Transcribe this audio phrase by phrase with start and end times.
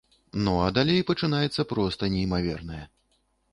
[0.45, 2.83] Ну а далей пачынаецца проста неймавернае.